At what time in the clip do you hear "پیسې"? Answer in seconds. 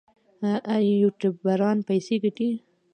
1.87-2.15